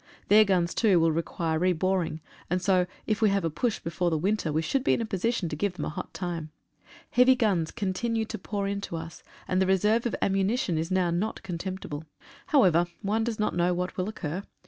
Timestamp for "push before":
3.51-4.09